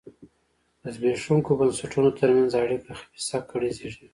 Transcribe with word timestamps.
د 0.81 0.83
زبېښونکو 0.95 1.51
بنسټونو 1.59 2.09
ترمنځ 2.19 2.51
اړیکه 2.63 2.89
خبیثه 2.99 3.37
کړۍ 3.49 3.69
زېږوي. 3.77 4.07